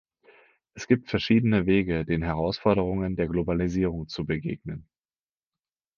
[0.73, 4.89] Es gibt verschiedene Wege, den Herausforderungen der Globalisierung zu begegnen.